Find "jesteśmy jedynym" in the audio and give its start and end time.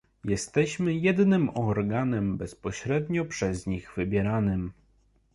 0.25-1.49